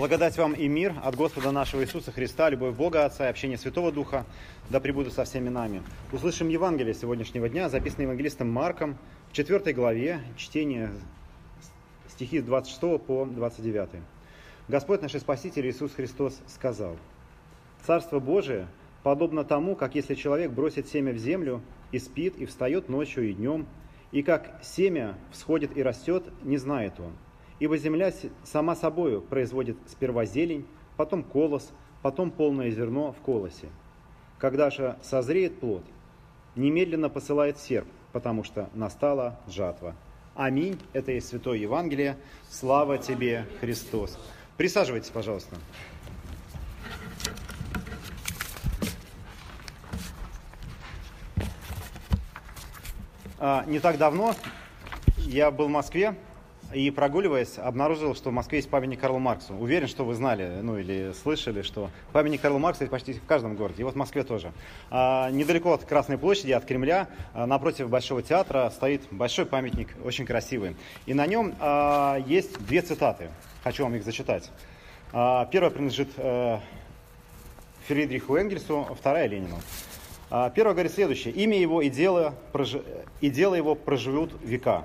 Благодать 0.00 0.38
вам 0.38 0.54
и 0.54 0.66
мир 0.66 0.94
от 1.04 1.14
Господа 1.14 1.50
нашего 1.50 1.82
Иисуса 1.82 2.10
Христа, 2.10 2.48
любовь 2.48 2.74
Бога 2.74 3.04
Отца 3.04 3.26
и 3.26 3.28
общение 3.28 3.58
Святого 3.58 3.92
Духа, 3.92 4.24
да 4.70 4.80
пребудут 4.80 5.12
со 5.12 5.24
всеми 5.24 5.50
нами. 5.50 5.82
Услышим 6.10 6.48
Евангелие 6.48 6.94
сегодняшнего 6.94 7.50
дня, 7.50 7.68
записанное 7.68 8.06
евангелистом 8.06 8.50
Марком 8.50 8.96
в 9.30 9.34
4 9.34 9.74
главе, 9.74 10.22
чтение 10.38 10.90
стихи 12.08 12.40
с 12.40 12.44
26 12.44 12.80
по 13.02 13.26
29. 13.26 14.00
Господь 14.68 15.02
наш 15.02 15.12
Спаситель 15.12 15.68
Иисус 15.68 15.92
Христос 15.92 16.40
сказал, 16.46 16.96
«Царство 17.84 18.20
Божие 18.20 18.68
подобно 19.02 19.44
тому, 19.44 19.76
как 19.76 19.94
если 19.94 20.14
человек 20.14 20.50
бросит 20.50 20.88
семя 20.88 21.12
в 21.12 21.18
землю 21.18 21.60
и 21.92 21.98
спит, 21.98 22.36
и 22.38 22.46
встает 22.46 22.88
ночью 22.88 23.28
и 23.28 23.34
днем, 23.34 23.66
и 24.12 24.22
как 24.22 24.60
семя 24.62 25.18
всходит 25.30 25.76
и 25.76 25.82
растет, 25.82 26.24
не 26.42 26.56
знает 26.56 26.94
он» 26.98 27.12
Ибо 27.60 27.76
земля 27.76 28.12
сама 28.42 28.74
собою 28.74 29.20
производит 29.20 29.76
сперва 29.86 30.24
зелень, 30.24 30.66
потом 30.96 31.22
колос, 31.22 31.70
потом 32.02 32.30
полное 32.30 32.70
зерно 32.70 33.12
в 33.12 33.18
колосе. 33.18 33.68
Когда 34.38 34.70
же 34.70 34.96
созреет 35.02 35.60
плод, 35.60 35.84
немедленно 36.56 37.10
посылает 37.10 37.58
серп, 37.58 37.86
потому 38.12 38.44
что 38.44 38.70
настала 38.74 39.38
жатва. 39.46 39.94
Аминь. 40.34 40.80
Это 40.94 41.12
и 41.12 41.20
Святое 41.20 41.58
Евангелие. 41.58 42.16
Слава 42.48 42.96
тебе, 42.96 43.46
Христос. 43.60 44.18
Присаживайтесь, 44.56 45.10
пожалуйста. 45.10 45.56
А, 53.38 53.64
не 53.66 53.80
так 53.80 53.98
давно 53.98 54.34
я 55.18 55.50
был 55.50 55.66
в 55.66 55.70
Москве, 55.70 56.14
и 56.72 56.90
прогуливаясь, 56.90 57.58
обнаружил, 57.58 58.14
что 58.14 58.30
в 58.30 58.32
Москве 58.32 58.58
есть 58.58 58.70
памятник 58.70 59.00
Карлу 59.00 59.18
Марксу. 59.18 59.54
Уверен, 59.54 59.88
что 59.88 60.04
вы 60.04 60.14
знали, 60.14 60.60
ну 60.62 60.78
или 60.78 61.12
слышали, 61.22 61.62
что 61.62 61.90
памятник 62.12 62.40
Карлу 62.40 62.58
Марксу 62.58 62.82
есть 62.82 62.90
почти 62.90 63.14
в 63.14 63.24
каждом 63.24 63.56
городе, 63.56 63.82
и 63.82 63.84
вот 63.84 63.94
в 63.94 63.96
Москве 63.96 64.22
тоже. 64.22 64.52
А, 64.90 65.30
недалеко 65.30 65.72
от 65.72 65.84
Красной 65.84 66.18
площади, 66.18 66.52
от 66.52 66.64
Кремля, 66.64 67.08
а, 67.34 67.46
напротив 67.46 67.88
Большого 67.88 68.22
театра 68.22 68.70
стоит 68.74 69.02
большой 69.10 69.46
памятник, 69.46 69.88
очень 70.04 70.26
красивый. 70.26 70.76
И 71.06 71.14
на 71.14 71.26
нем 71.26 71.54
а, 71.58 72.18
есть 72.26 72.58
две 72.66 72.82
цитаты, 72.82 73.30
хочу 73.64 73.82
вам 73.82 73.94
их 73.94 74.04
зачитать. 74.04 74.50
А, 75.12 75.46
первая 75.46 75.70
принадлежит 75.70 76.10
а, 76.16 76.60
Фридриху 77.86 78.36
Энгельсу, 78.36 78.86
вторая 78.96 79.26
Ленину. 79.26 79.58
А, 80.30 80.50
первая 80.50 80.74
говорит 80.74 80.92
следующее. 80.92 81.34
«Имя 81.34 81.58
его 81.58 81.82
и 81.82 81.90
дело, 81.90 82.34
прож... 82.52 82.76
и 83.20 83.30
дело 83.30 83.56
его 83.56 83.74
проживут 83.74 84.32
века». 84.44 84.84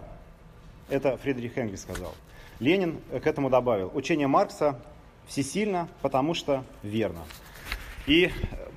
Это 0.89 1.17
Фридрих 1.17 1.57
Энгельс 1.57 1.81
сказал. 1.81 2.13
Ленин 2.59 2.99
к 3.11 3.27
этому 3.27 3.49
добавил, 3.49 3.91
учение 3.93 4.27
Маркса 4.27 4.79
всесильно, 5.27 5.89
потому 6.01 6.33
что 6.33 6.63
верно. 6.83 7.21
И 8.07 8.29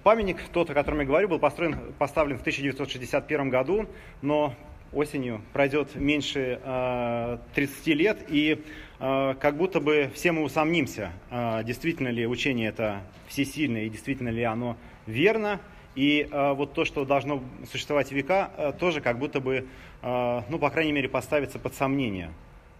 памятник, 0.03 0.39
тот, 0.53 0.71
о 0.71 0.75
котором 0.75 1.01
я 1.01 1.07
говорю, 1.07 1.29
был 1.29 1.39
построен, 1.39 1.93
поставлен 1.99 2.39
в 2.39 2.41
1961 2.41 3.51
году, 3.51 3.87
но 4.23 4.55
осенью 4.93 5.43
пройдет 5.53 5.95
меньше 5.97 6.61
э, 6.65 7.39
30 7.55 7.87
лет, 7.89 8.19
и 8.29 8.65
э, 8.99 9.35
как 9.39 9.57
будто 9.59 9.81
бы 9.81 10.11
все 10.15 10.33
мы 10.33 10.43
усомнимся, 10.43 11.13
э, 11.31 11.63
действительно 11.65 12.09
ли 12.09 12.27
учение 12.27 12.69
это 12.69 13.03
всесильное, 13.27 13.85
и 13.85 13.91
действительно 13.91 14.31
ли 14.31 14.43
оно 14.43 14.79
верно, 15.07 15.61
и 15.95 16.29
э, 16.31 16.53
вот 16.53 16.75
то, 16.75 16.85
что 16.85 17.05
должно 17.05 17.43
существовать 17.71 18.13
века, 18.13 18.51
э, 18.57 18.73
тоже 18.79 19.01
как 19.01 19.19
будто 19.19 19.41
бы, 19.41 19.67
э, 20.03 20.43
ну, 20.49 20.59
по 20.59 20.71
крайней 20.71 20.93
мере, 20.93 21.09
поставится 21.09 21.59
под 21.59 21.75
сомнение. 21.75 22.31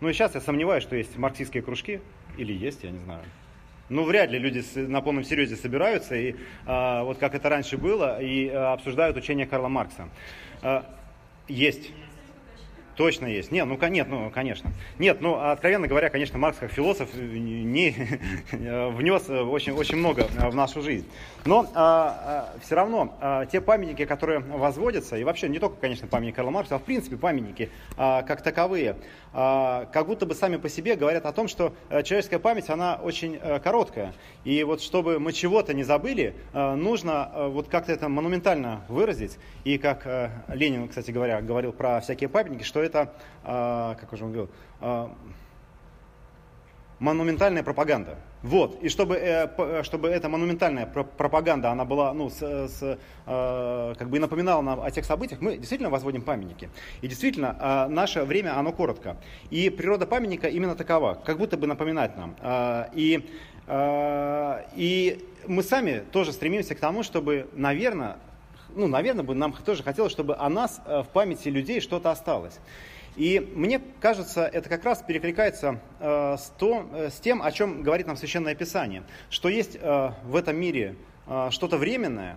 Ну 0.01 0.09
и 0.09 0.13
сейчас 0.13 0.35
я 0.35 0.41
сомневаюсь, 0.41 0.85
что 0.85 0.95
есть 0.95 1.17
марксистские 1.17 1.63
кружки, 1.63 2.01
или 2.37 2.53
есть, 2.53 2.85
я 2.85 2.91
не 2.91 3.01
знаю. 3.01 3.23
Ну, 3.89 4.05
вряд 4.05 4.31
ли 4.31 4.39
люди 4.39 4.63
на 4.77 5.01
полном 5.01 5.25
серьезе 5.25 5.57
собираются, 5.57 6.15
и 6.15 6.33
э, 6.67 7.03
вот 7.03 7.19
как 7.19 7.35
это 7.35 7.49
раньше 7.49 7.79
было, 7.79 8.21
и 8.21 8.47
э, 8.47 8.55
обсуждают 8.55 9.17
учение 9.17 9.47
Карла 9.47 9.69
Маркса. 9.69 10.09
Э, 10.63 10.83
есть. 11.49 11.91
Точно 12.99 13.27
есть. 13.27 13.53
Нет, 13.53 13.65
ну, 13.65 13.79
нет, 13.89 14.09
ну, 14.11 14.29
конечно. 14.29 14.73
Нет, 14.99 15.21
ну, 15.21 15.37
откровенно 15.37 15.87
говоря, 15.87 16.11
конечно, 16.11 16.37
Маркс 16.37 16.59
как 16.59 16.73
философ 16.73 17.09
э, 17.15 17.21
не, 17.21 17.95
внес 18.51 19.29
э, 19.29 19.41
очень, 19.41 19.73
очень 19.73 19.99
много 19.99 20.27
э, 20.37 20.51
в 20.51 20.55
нашу 20.57 20.83
жизнь. 20.83 21.07
Но 21.45 21.65
а, 21.75 22.51
а, 22.55 22.59
все 22.61 22.75
равно 22.75 23.17
а, 23.21 23.47
те 23.47 23.61
памятники, 23.61 24.05
которые 24.05 24.41
возводятся, 24.41 25.17
и 25.17 25.23
вообще 25.23 25.49
не 25.49 25.61
только, 25.61 25.77
конечно, 25.81 26.09
памятник 26.09 26.35
Карла 26.35 26.51
Маркса, 26.51 26.75
а 26.75 26.79
в 26.79 26.83
принципе 26.83 27.17
памятники 27.17 27.71
а, 27.97 28.23
как 28.23 28.43
таковые, 28.43 28.97
а, 29.33 29.89
как 29.93 30.07
будто 30.07 30.27
бы 30.27 30.35
сами 30.35 30.57
по 30.57 30.69
себе 30.69 30.97
говорят 30.97 31.25
о 31.25 31.33
том, 31.33 31.49
что 31.49 31.75
человеческая 31.89 32.39
память, 32.39 32.69
она 32.69 32.97
очень 32.97 33.39
а, 33.41 33.61
короткая. 33.61 34.13
И 34.45 34.63
вот 34.65 34.83
чтобы 34.83 35.21
мы 35.21 35.33
чего-то 35.33 35.73
не 35.73 35.85
забыли, 35.85 36.35
а, 36.53 36.75
нужно 36.75 37.31
а, 37.33 37.49
вот 37.49 37.69
как-то 37.69 37.93
это 37.93 38.09
монументально 38.09 38.83
выразить. 38.89 39.39
И 39.65 39.79
как 39.79 40.07
а, 40.07 40.31
Ленин, 40.49 40.89
кстати 40.89 41.11
говоря, 41.11 41.41
говорил 41.41 41.73
про 41.73 42.01
всякие 42.01 42.29
памятники, 42.29 42.65
что 42.65 42.83
это, 42.89 43.13
а, 43.45 43.95
как 43.95 44.13
уже 44.13 44.25
он 44.25 44.33
говорил, 44.33 44.51
а, 44.81 45.11
монументальная 46.99 47.63
пропаганда. 47.63 48.19
Вот. 48.43 48.83
И 48.83 48.89
чтобы, 48.89 49.17
э, 49.17 49.83
чтобы 49.85 50.09
эта 50.09 50.29
монументальная 50.29 50.87
пропаганда, 50.87 51.71
она 51.71 51.85
была, 51.85 52.13
ну, 52.13 52.29
с, 52.29 52.41
с, 52.41 52.99
э, 53.27 53.95
как 53.97 54.09
бы 54.09 54.19
напоминала 54.19 54.63
нам 54.63 54.81
о 54.81 54.91
тех 54.91 55.05
событиях, 55.05 55.41
мы 55.41 55.57
действительно 55.57 55.91
возводим 55.91 56.23
памятники. 56.23 56.71
И 57.01 57.09
действительно, 57.09 57.87
наше 57.89 58.25
время, 58.25 58.59
оно 58.59 58.73
коротко. 58.73 59.17
И 59.51 59.71
природа 59.71 60.07
памятника 60.07 60.49
именно 60.49 60.75
такова, 60.75 61.15
как 61.25 61.39
будто 61.39 61.57
бы 61.57 61.67
напоминать 61.67 62.17
нам. 62.17 62.37
И, 62.93 63.29
и 64.77 65.29
мы 65.47 65.63
сами 65.63 66.05
тоже 66.13 66.33
стремимся 66.33 66.75
к 66.75 66.81
тому, 66.81 67.03
чтобы, 67.03 67.49
наверное, 67.55 68.19
ну, 68.79 68.87
наверное, 68.87 69.25
бы 69.25 69.35
нам 69.35 69.53
тоже 69.53 69.83
хотелось, 69.83 70.13
чтобы 70.13 70.37
о 70.37 70.49
нас 70.49 70.81
в 70.87 71.07
памяти 71.13 71.49
людей 71.49 71.81
что-то 71.81 72.11
осталось. 72.11 72.59
И 73.17 73.41
мне 73.55 73.81
кажется, 74.01 74.47
это 74.47 74.69
как 74.69 74.85
раз 74.85 75.03
перекликается 75.03 75.81
э, 75.99 76.37
с, 76.39 76.53
то, 76.57 76.89
э, 76.93 77.11
с 77.11 77.19
тем, 77.19 77.43
о 77.43 77.51
чем 77.51 77.83
говорит 77.83 78.07
нам 78.07 78.17
Священное 78.17 78.55
Писание, 78.55 79.03
что 79.29 79.49
есть 79.49 79.77
э, 79.81 80.11
в 80.25 80.37
этом 80.37 80.57
мире 80.57 80.95
э, 81.27 81.49
что-то 81.51 81.79
временное, 81.79 82.37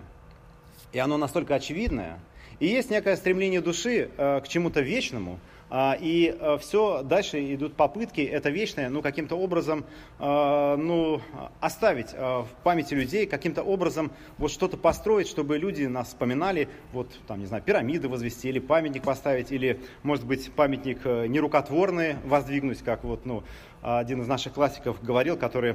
и 0.92 0.98
оно 0.98 1.18
настолько 1.18 1.54
очевидное, 1.54 2.18
и 2.58 2.66
есть 2.66 2.90
некое 2.90 3.14
стремление 3.14 3.60
души 3.60 4.10
э, 4.16 4.40
к 4.40 4.48
чему-то 4.48 4.80
вечному– 4.80 5.38
и 6.00 6.36
э, 6.38 6.58
все 6.58 7.02
дальше 7.02 7.54
идут 7.54 7.76
попытки 7.76 8.20
это 8.20 8.50
вечное, 8.50 8.90
ну, 8.90 9.00
каким-то 9.00 9.36
образом, 9.36 9.86
э, 10.18 10.76
ну, 10.76 11.22
оставить 11.60 12.08
э, 12.12 12.18
в 12.18 12.48
памяти 12.62 12.92
людей, 12.92 13.26
каким-то 13.26 13.62
образом 13.62 14.12
вот 14.36 14.50
что-то 14.50 14.76
построить, 14.76 15.28
чтобы 15.28 15.56
люди 15.56 15.84
нас 15.84 16.08
вспоминали, 16.08 16.68
вот, 16.92 17.08
там, 17.26 17.40
не 17.40 17.46
знаю, 17.46 17.62
пирамиды 17.62 18.10
возвести, 18.10 18.50
или 18.50 18.58
памятник 18.58 19.02
поставить, 19.02 19.50
или, 19.50 19.80
может 20.02 20.26
быть, 20.26 20.52
памятник 20.52 21.06
нерукотворный 21.06 22.16
воздвигнуть, 22.24 22.82
как 22.82 23.02
вот, 23.04 23.24
ну, 23.24 23.42
один 23.80 24.20
из 24.20 24.28
наших 24.28 24.52
классиков 24.52 25.02
говорил, 25.02 25.36
который 25.38 25.74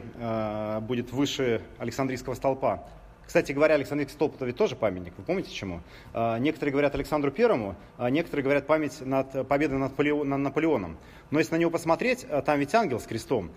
будет 0.81 1.11
выше 1.11 1.61
Александрийского 1.79 2.35
столпа. 2.35 2.87
Кстати 3.27 3.51
говоря, 3.51 3.75
Александр 3.75 4.07
ведь 4.45 4.55
тоже 4.55 4.77
памятник. 4.77 5.13
Вы 5.17 5.23
помните 5.25 5.51
чему? 5.51 5.81
А, 6.13 6.39
некоторые 6.39 6.71
говорят 6.71 6.95
Александру 6.95 7.29
Первому, 7.29 7.75
а 7.97 8.09
некоторые 8.09 8.41
говорят 8.41 8.65
память 8.67 9.01
над 9.01 9.45
победой 9.49 9.77
над 9.77 9.97
Наполеоном. 9.97 10.97
Но 11.29 11.39
если 11.39 11.55
на 11.55 11.59
него 11.59 11.71
посмотреть, 11.71 12.25
а, 12.29 12.41
там 12.41 12.59
ведь 12.59 12.73
ангел 12.73 12.99
с 12.99 13.03
крестом. 13.03 13.51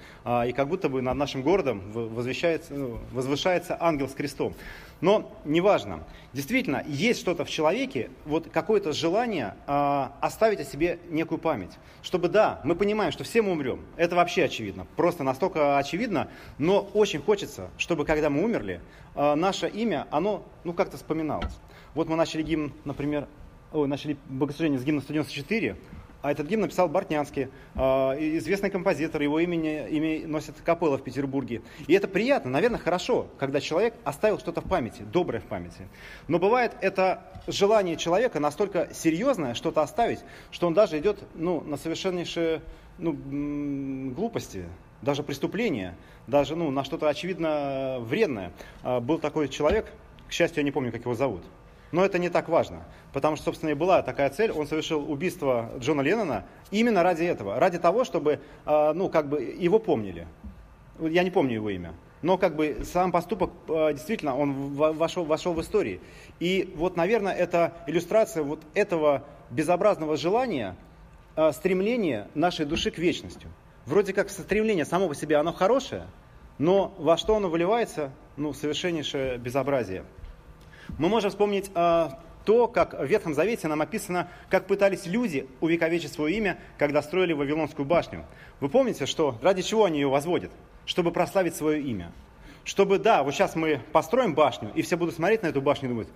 И 0.46 0.52
как 0.52 0.68
будто 0.68 0.88
бы 0.88 1.02
над 1.02 1.16
нашим 1.16 1.42
городом 1.42 1.82
возвышается, 1.92 2.74
ну, 2.74 2.98
возвышается 3.12 3.76
ангел 3.80 4.08
с 4.08 4.12
крестом. 4.12 4.54
Но 5.00 5.32
неважно. 5.44 6.04
Действительно, 6.32 6.84
есть 6.86 7.20
что-то 7.20 7.44
в 7.44 7.50
человеке, 7.50 8.10
вот 8.26 8.48
какое-то 8.50 8.92
желание 8.92 9.54
э, 9.66 10.06
оставить 10.20 10.60
о 10.60 10.64
себе 10.64 10.98
некую 11.08 11.38
память. 11.38 11.72
Чтобы, 12.02 12.28
да, 12.28 12.60
мы 12.64 12.74
понимаем, 12.74 13.10
что 13.12 13.24
все 13.24 13.40
мы 13.40 13.52
умрем. 13.52 13.80
Это 13.96 14.14
вообще 14.16 14.44
очевидно. 14.44 14.86
Просто 14.96 15.22
настолько 15.22 15.78
очевидно. 15.78 16.28
Но 16.58 16.80
очень 16.92 17.20
хочется, 17.20 17.70
чтобы 17.78 18.04
когда 18.04 18.30
мы 18.30 18.44
умерли, 18.44 18.80
наше 19.14 19.68
имя, 19.68 20.06
оно, 20.10 20.44
ну, 20.64 20.72
как-то 20.72 20.96
вспоминалось. 20.96 21.52
Вот 21.94 22.08
мы 22.08 22.16
начали 22.16 22.42
гимн, 22.42 22.72
например, 22.84 23.26
ой, 23.72 23.88
начали 23.88 24.16
богослужение 24.28 24.78
с 24.78 24.84
гимна 24.84 25.00
194, 25.00 25.76
а 26.22 26.30
этот 26.30 26.46
гимн 26.46 26.62
написал 26.62 26.88
Бортнянский, 26.88 27.48
а, 27.74 28.14
известный 28.18 28.70
композитор, 28.70 29.22
его 29.22 29.40
имени, 29.40 29.88
имя 29.88 30.28
носит 30.28 30.56
капелла 30.62 30.98
в 30.98 31.02
Петербурге. 31.02 31.62
И 31.86 31.94
это 31.94 32.08
приятно, 32.08 32.50
наверное, 32.50 32.78
хорошо, 32.78 33.28
когда 33.38 33.60
человек 33.60 33.94
оставил 34.04 34.38
что-то 34.38 34.60
в 34.60 34.68
памяти, 34.68 35.02
доброе 35.02 35.40
в 35.40 35.46
памяти. 35.46 35.88
Но 36.28 36.38
бывает 36.38 36.72
это 36.80 37.24
желание 37.46 37.96
человека 37.96 38.40
настолько 38.40 38.88
серьезное 38.92 39.54
что-то 39.54 39.82
оставить, 39.82 40.20
что 40.50 40.66
он 40.66 40.74
даже 40.74 40.98
идет 40.98 41.22
ну, 41.34 41.60
на 41.62 41.76
совершеннейшие 41.76 42.62
ну, 42.98 44.12
глупости, 44.14 44.64
даже 45.02 45.22
преступления, 45.22 45.96
даже 46.26 46.56
ну, 46.56 46.70
на 46.70 46.84
что-то 46.84 47.08
очевидно 47.08 47.96
вредное. 48.00 48.52
А, 48.82 49.00
был 49.00 49.18
такой 49.18 49.48
человек, 49.48 49.90
к 50.28 50.32
счастью, 50.32 50.58
я 50.58 50.64
не 50.64 50.70
помню, 50.70 50.92
как 50.92 51.02
его 51.02 51.14
зовут, 51.14 51.42
но 51.92 52.04
это 52.04 52.18
не 52.18 52.28
так 52.28 52.48
важно, 52.48 52.84
потому 53.12 53.36
что, 53.36 53.46
собственно, 53.46 53.70
и 53.70 53.74
была 53.74 54.02
такая 54.02 54.30
цель. 54.30 54.52
Он 54.52 54.66
совершил 54.66 55.10
убийство 55.10 55.70
Джона 55.78 56.02
Леннона 56.02 56.44
именно 56.70 57.02
ради 57.02 57.24
этого, 57.24 57.58
ради 57.58 57.78
того, 57.78 58.04
чтобы, 58.04 58.40
а, 58.64 58.92
ну, 58.92 59.08
как 59.08 59.28
бы 59.28 59.42
его 59.42 59.78
помнили. 59.78 60.26
я 61.00 61.22
не 61.22 61.30
помню 61.30 61.54
его 61.54 61.70
имя, 61.70 61.94
но 62.22 62.38
как 62.38 62.54
бы 62.54 62.82
сам 62.84 63.12
поступок 63.12 63.50
э, 63.68 63.94
действительно, 63.94 64.36
он 64.36 64.74
вошел, 64.74 65.24
вошел 65.24 65.54
в 65.54 65.60
истории. 65.60 66.00
И 66.38 66.72
вот, 66.76 66.96
наверное, 66.96 67.32
это 67.32 67.72
иллюстрация 67.86 68.42
вот 68.42 68.60
этого 68.74 69.24
безобразного 69.50 70.16
желания, 70.16 70.76
э, 71.36 71.52
стремления 71.52 72.28
нашей 72.34 72.66
души 72.66 72.90
к 72.90 72.98
вечности. 72.98 73.46
Вроде 73.86 74.12
как 74.12 74.28
стремление 74.28 74.84
само 74.84 75.08
по 75.08 75.14
себе, 75.14 75.36
оно 75.36 75.52
хорошее, 75.52 76.06
но 76.58 76.94
во 76.98 77.16
что 77.16 77.36
оно 77.36 77.48
выливается? 77.48 78.12
Ну, 78.36 78.52
совершеннейшее 78.52 79.38
безобразие. 79.38 80.04
Мы 80.98 81.08
можем 81.08 81.30
вспомнить 81.30 81.70
э, 81.74 82.08
то, 82.44 82.68
как 82.68 82.98
в 82.98 83.04
Ветхом 83.04 83.34
Завете 83.34 83.68
нам 83.68 83.80
описано, 83.80 84.28
как 84.48 84.66
пытались 84.66 85.06
люди 85.06 85.46
увековечить 85.60 86.12
свое 86.12 86.36
имя, 86.36 86.58
когда 86.78 87.02
строили 87.02 87.32
Вавилонскую 87.32 87.86
башню. 87.86 88.24
Вы 88.60 88.68
помните, 88.68 89.06
что 89.06 89.38
ради 89.42 89.62
чего 89.62 89.84
они 89.84 90.00
ее 90.00 90.08
возводят? 90.08 90.50
Чтобы 90.86 91.12
прославить 91.12 91.54
свое 91.54 91.82
имя. 91.82 92.12
Чтобы, 92.64 92.98
да, 92.98 93.22
вот 93.22 93.34
сейчас 93.34 93.56
мы 93.56 93.80
построим 93.92 94.34
башню, 94.34 94.70
и 94.74 94.82
все 94.82 94.96
будут 94.96 95.14
смотреть 95.14 95.42
на 95.42 95.48
эту 95.48 95.62
башню 95.62 95.88
и 95.88 95.92
думать, 95.92 96.08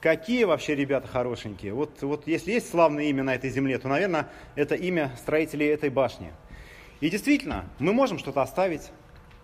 какие 0.00 0.44
вообще 0.44 0.74
ребята 0.74 1.06
хорошенькие. 1.06 1.74
Вот, 1.74 2.02
вот 2.02 2.26
если 2.26 2.52
есть 2.52 2.70
славное 2.70 3.04
имя 3.04 3.22
на 3.22 3.34
этой 3.34 3.50
земле, 3.50 3.78
то, 3.78 3.88
наверное, 3.88 4.28
это 4.56 4.74
имя 4.74 5.12
строителей 5.16 5.68
этой 5.68 5.90
башни. 5.90 6.32
И 7.00 7.08
действительно, 7.08 7.66
мы 7.78 7.92
можем 7.92 8.18
что-то 8.18 8.42
оставить, 8.42 8.90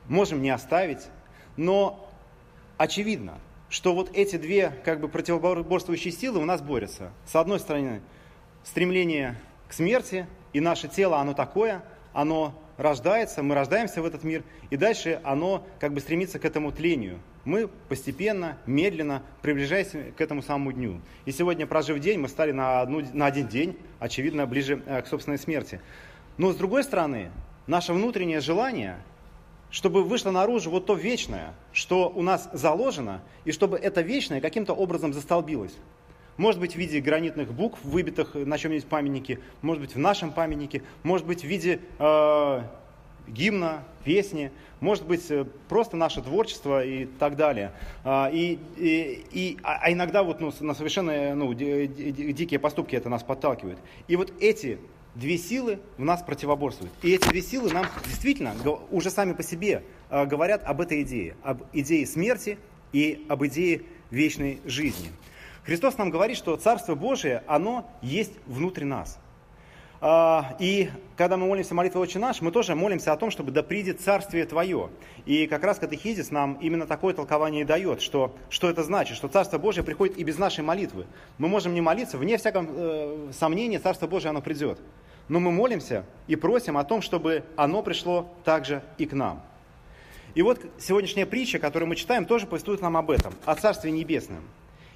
можем 0.09 0.43
не 0.43 0.51
оставить, 0.51 1.09
но 1.57 2.09
очевидно, 2.77 3.39
что 3.69 3.95
вот 3.95 4.11
эти 4.15 4.37
две 4.37 4.73
как 4.85 5.01
бы 5.01 5.09
противоборствующие 5.09 6.13
силы 6.13 6.41
у 6.41 6.45
нас 6.45 6.61
борются. 6.61 7.13
С 7.27 7.37
одной 7.37 7.61
стороны, 7.61 8.01
стремление 8.65 9.37
к 9.69 9.73
смерти, 9.73 10.27
и 10.53 10.61
наше 10.61 10.89
тело, 10.89 11.19
оно 11.19 11.35
такое, 11.35 11.83
оно 12.13 12.55
рождается, 12.79 13.43
мы 13.43 13.55
рождаемся 13.55 14.01
в 14.01 14.07
этот 14.07 14.25
мир, 14.25 14.43
и 14.71 14.77
дальше 14.77 15.21
оно 15.25 15.67
как 15.81 15.93
бы 15.93 16.01
стремится 16.01 16.39
к 16.39 16.45
этому 16.45 16.73
тлению. 16.73 17.19
Мы 17.45 17.69
постепенно, 17.69 18.59
медленно 18.67 19.23
приближаемся 19.43 20.13
к 20.17 20.21
этому 20.21 20.43
самому 20.43 20.73
дню. 20.73 21.01
И 21.25 21.33
сегодня, 21.33 21.67
прожив 21.67 21.99
день, 21.99 22.19
мы 22.19 22.29
стали 22.29 22.53
на, 22.53 22.81
одну, 22.81 23.03
на 23.13 23.27
один 23.27 23.49
день, 23.49 23.77
очевидно, 23.99 24.47
ближе 24.47 24.83
э, 24.87 25.03
к 25.03 25.07
собственной 25.07 25.39
смерти. 25.39 25.81
Но 26.37 26.53
с 26.53 26.57
другой 26.57 26.85
стороны, 26.85 27.31
наше 27.67 27.93
внутреннее 27.93 28.41
желание 28.41 28.99
чтобы 29.71 30.03
вышло 30.03 30.31
наружу 30.31 30.71
вот 30.71 30.87
то 30.87 30.95
вечное, 30.95 31.55
что 31.73 32.09
у 32.09 32.23
нас 32.23 32.49
заложено, 32.53 33.21
и 33.45 33.53
чтобы 33.53 33.79
это 33.79 34.01
вечное 34.01 34.41
каким-то 34.41 34.73
образом 34.73 35.13
застолбилось. 35.13 35.77
Может 36.37 36.61
быть, 36.61 36.75
в 36.75 36.77
виде 36.77 37.01
гранитных 37.01 37.53
букв, 37.53 37.81
выбитых 37.83 38.35
на 38.35 38.59
чем-нибудь 38.59 38.87
памятнике, 38.87 39.41
может 39.61 39.83
быть, 39.83 39.95
в 39.95 39.99
нашем 39.99 40.33
памятнике, 40.33 40.83
может 41.03 41.27
быть, 41.27 41.43
в 41.43 41.47
виде 41.47 41.81
э, 41.99 42.63
гимна, 43.27 43.83
песни, 44.05 44.53
может 44.81 45.05
быть, 45.05 45.29
э, 45.31 45.45
просто 45.69 45.97
наше 45.97 46.23
творчество 46.23 46.85
и 46.85 47.07
так 47.07 47.37
далее. 47.37 47.73
А, 48.05 48.31
и, 48.33 48.59
и, 48.77 49.25
и, 49.33 49.59
а, 49.65 49.79
а 49.83 49.93
иногда 49.93 50.23
вот, 50.23 50.41
ну, 50.41 50.53
на 50.61 50.75
совершенно 50.75 51.35
ну, 51.35 51.53
дикие 51.53 52.61
поступки 52.61 52.95
это 52.95 53.09
нас 53.09 53.23
подталкивает. 53.25 53.79
И 54.07 54.17
вот 54.17 54.33
эти 54.41 54.79
две 55.15 55.39
силы 55.39 55.81
в 55.97 56.05
нас 56.05 56.23
противоборствуют. 56.23 56.93
И 57.03 57.13
эти 57.13 57.29
две 57.29 57.43
силы 57.43 57.73
нам 57.73 57.87
действительно 58.07 58.55
уже 58.91 59.11
сами 59.11 59.33
по 59.33 59.43
себе 59.43 59.83
э, 60.11 60.27
говорят 60.27 60.63
об 60.65 60.81
этой 60.81 61.03
идее, 61.03 61.37
об 61.43 61.63
идее 61.73 62.07
смерти 62.07 62.59
и 62.93 63.25
об 63.29 63.45
идее 63.45 63.83
вечной 64.11 64.61
жизни. 64.65 65.11
Христос 65.65 65.99
нам 65.99 66.11
говорит, 66.11 66.37
что 66.37 66.57
Царство 66.57 66.95
Божие, 66.95 67.43
оно 67.47 67.91
есть 68.01 68.33
внутри 68.47 68.85
нас. 68.85 69.19
А, 70.01 70.57
и 70.61 70.91
когда 71.17 71.37
мы 71.37 71.47
молимся 71.47 71.75
молитвой 71.75 72.03
«Отче 72.05 72.19
наш», 72.19 72.41
мы 72.41 72.53
тоже 72.53 72.75
молимся 72.75 73.13
о 73.13 73.17
том, 73.17 73.31
чтобы 73.31 73.51
«да 73.51 73.63
придет 73.63 74.01
Царствие 74.01 74.47
Твое». 74.47 74.91
И 75.27 75.47
как 75.47 75.65
раз 75.65 75.79
катехизис 75.79 76.31
нам 76.31 76.55
именно 76.61 76.87
такое 76.87 77.15
толкование 77.15 77.63
и 77.63 77.65
дает, 77.65 78.01
что, 78.01 78.35
что 78.49 78.71
это 78.71 78.85
значит, 78.85 79.17
что 79.17 79.29
Царство 79.29 79.59
Божие 79.59 79.83
приходит 79.83 80.17
и 80.17 80.25
без 80.25 80.39
нашей 80.39 80.63
молитвы. 80.63 81.07
Мы 81.39 81.49
можем 81.49 81.75
не 81.75 81.81
молиться, 81.81 82.17
вне 82.17 82.39
всяком 82.39 82.69
э, 82.71 83.31
сомнения 83.33 83.79
Царство 83.81 84.07
Божие 84.07 84.31
оно 84.31 84.41
придет 84.41 84.79
но 85.29 85.41
мы 85.41 85.53
молимся 85.53 86.05
и 86.27 86.37
просим 86.37 86.77
о 86.79 86.85
том, 86.85 87.03
чтобы 87.03 87.45
оно 87.57 87.83
пришло 87.83 88.31
также 88.45 88.83
и 88.97 89.07
к 89.07 89.13
нам. 89.13 89.43
И 90.35 90.43
вот 90.43 90.61
сегодняшняя 90.79 91.27
притча, 91.27 91.59
которую 91.59 91.89
мы 91.89 91.97
читаем, 91.97 92.25
тоже 92.25 92.47
повествует 92.47 92.81
нам 92.81 92.97
об 92.97 93.11
этом, 93.11 93.35
о 93.45 93.55
Царстве 93.55 93.91
Небесном. 93.91 94.43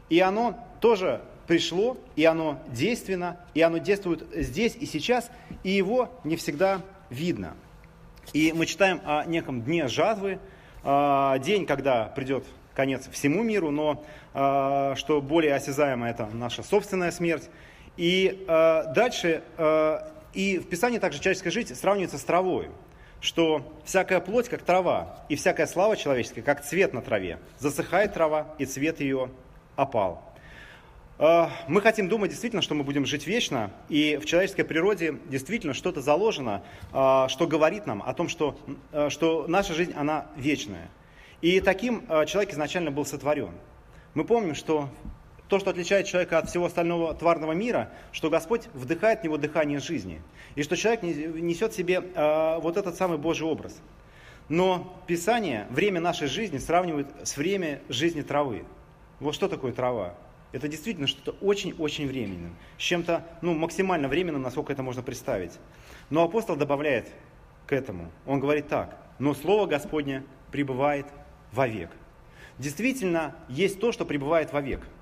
И 0.08 0.20
оно 0.20 0.58
тоже 0.80 1.22
пришло, 1.52 1.98
и 2.16 2.24
оно 2.24 2.58
действенно, 2.68 3.36
и 3.52 3.60
оно 3.60 3.76
действует 3.76 4.26
здесь 4.34 4.74
и 4.74 4.86
сейчас, 4.86 5.30
и 5.62 5.70
его 5.70 6.08
не 6.24 6.36
всегда 6.36 6.80
видно. 7.10 7.54
И 8.32 8.54
мы 8.54 8.64
читаем 8.64 9.02
о 9.04 9.26
неком 9.26 9.60
дне 9.60 9.86
жатвы, 9.86 10.38
а, 10.82 11.36
день, 11.40 11.66
когда 11.66 12.06
придет 12.06 12.46
конец 12.72 13.06
всему 13.12 13.42
миру, 13.42 13.70
но 13.70 14.02
а, 14.32 14.94
что 14.96 15.20
более 15.20 15.54
осязаемо, 15.54 16.08
это 16.08 16.26
наша 16.32 16.62
собственная 16.62 17.10
смерть. 17.10 17.50
И 17.98 18.46
а, 18.48 18.84
дальше 18.94 19.42
и 20.32 20.58
в 20.58 20.70
Писании 20.70 21.00
также 21.00 21.20
человеческая 21.20 21.50
жизнь 21.50 21.74
сравнивается 21.74 22.16
с 22.16 22.24
травой, 22.24 22.70
что 23.20 23.78
всякая 23.84 24.20
плоть, 24.20 24.48
как 24.48 24.62
трава, 24.62 25.18
и 25.28 25.36
всякая 25.36 25.66
слава 25.66 25.98
человеческая, 25.98 26.40
как 26.40 26.64
цвет 26.64 26.94
на 26.94 27.02
траве. 27.02 27.40
Засыхает 27.58 28.14
трава, 28.14 28.54
и 28.56 28.64
цвет 28.64 29.00
ее 29.00 29.28
опал. 29.76 30.31
А, 31.18 31.50
мы 31.68 31.80
хотим 31.80 32.08
думать 32.08 32.30
действительно, 32.30 32.62
что 32.62 32.74
мы 32.74 32.84
будем 32.84 33.06
жить 33.06 33.26
вечно, 33.26 33.70
и 33.88 34.16
в 34.16 34.24
человеческой 34.24 34.64
природе 34.64 35.18
действительно 35.26 35.74
что-то 35.74 36.00
заложено, 36.00 36.62
а, 36.92 37.28
что 37.28 37.46
говорит 37.46 37.86
нам 37.86 38.02
о 38.02 38.14
том, 38.14 38.28
что, 38.28 38.58
а, 38.92 39.10
что 39.10 39.46
наша 39.46 39.74
жизнь, 39.74 39.92
она 39.94 40.26
вечная. 40.36 40.90
И 41.40 41.60
таким 41.60 42.06
человек 42.26 42.52
изначально 42.52 42.92
был 42.92 43.04
сотворен. 43.04 43.50
Мы 44.14 44.24
помним, 44.24 44.54
что 44.54 44.88
то, 45.48 45.58
что 45.58 45.70
отличает 45.70 46.06
человека 46.06 46.38
от 46.38 46.48
всего 46.48 46.66
остального 46.66 47.14
тварного 47.14 47.50
мира, 47.50 47.90
что 48.12 48.30
Господь 48.30 48.68
вдыхает 48.74 49.20
в 49.20 49.24
него 49.24 49.38
дыхание 49.38 49.80
жизни. 49.80 50.22
И 50.54 50.62
что 50.62 50.76
человек 50.76 51.02
несет 51.02 51.72
в 51.72 51.76
себе 51.76 52.00
вот 52.00 52.76
этот 52.76 52.94
самый 52.94 53.18
Божий 53.18 53.44
образ. 53.44 53.76
Но 54.48 54.96
Писание 55.08 55.66
время 55.70 56.00
нашей 56.00 56.28
жизни 56.28 56.58
сравнивает 56.58 57.08
с 57.24 57.36
время 57.36 57.82
жизни 57.88 58.22
травы. 58.22 58.64
Вот 59.18 59.34
что 59.34 59.48
такое 59.48 59.72
трава? 59.72 60.14
Это 60.52 60.68
действительно 60.68 61.06
что-то 61.06 61.32
очень-очень 61.44 62.06
временным, 62.06 62.56
с 62.78 62.82
чем-то 62.82 63.26
ну, 63.40 63.54
максимально 63.54 64.08
временным, 64.08 64.42
насколько 64.42 64.72
это 64.72 64.82
можно 64.82 65.02
представить. 65.02 65.58
Но 66.10 66.22
апостол 66.22 66.56
добавляет 66.56 67.08
к 67.66 67.72
этому, 67.72 68.10
он 68.26 68.38
говорит 68.38 68.68
так, 68.68 68.98
но 69.18 69.34
Слово 69.34 69.66
Господне 69.66 70.24
пребывает 70.50 71.06
вовек. 71.52 71.90
Действительно, 72.58 73.34
есть 73.48 73.80
то, 73.80 73.92
что 73.92 74.04
пребывает 74.04 74.52
вовек– 74.52 74.86